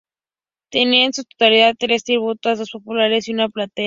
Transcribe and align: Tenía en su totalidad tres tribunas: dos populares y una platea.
Tenía 0.71 1.05
en 1.05 1.13
su 1.13 1.23
totalidad 1.25 1.75
tres 1.77 2.03
tribunas: 2.03 2.39
dos 2.57 2.71
populares 2.71 3.27
y 3.27 3.33
una 3.33 3.49
platea. 3.49 3.75